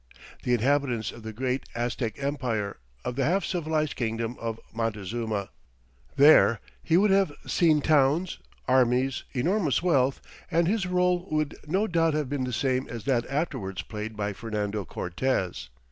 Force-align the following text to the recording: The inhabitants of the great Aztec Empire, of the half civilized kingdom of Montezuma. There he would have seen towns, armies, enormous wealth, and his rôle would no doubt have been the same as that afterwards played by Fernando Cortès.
The 0.41 0.55
inhabitants 0.55 1.11
of 1.11 1.21
the 1.21 1.31
great 1.31 1.65
Aztec 1.75 2.15
Empire, 2.17 2.77
of 3.05 3.15
the 3.15 3.23
half 3.23 3.45
civilized 3.45 3.95
kingdom 3.95 4.35
of 4.39 4.59
Montezuma. 4.73 5.49
There 6.15 6.59
he 6.81 6.97
would 6.97 7.11
have 7.11 7.31
seen 7.45 7.81
towns, 7.81 8.39
armies, 8.67 9.25
enormous 9.33 9.83
wealth, 9.83 10.19
and 10.49 10.67
his 10.67 10.85
rôle 10.85 11.31
would 11.31 11.55
no 11.67 11.85
doubt 11.85 12.15
have 12.15 12.29
been 12.29 12.45
the 12.45 12.51
same 12.51 12.89
as 12.89 13.03
that 13.03 13.27
afterwards 13.29 13.83
played 13.83 14.17
by 14.17 14.33
Fernando 14.33 14.85
Cortès. 14.85 15.69